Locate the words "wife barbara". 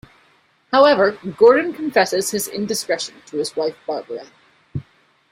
3.55-4.25